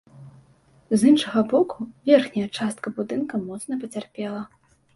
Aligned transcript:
З 1.01 1.07
іншага 1.09 1.43
боку, 1.51 1.87
верхняя 2.11 2.47
частка 2.57 2.87
будынка 2.99 3.43
моцна 3.47 3.81
пацярпела. 3.87 4.45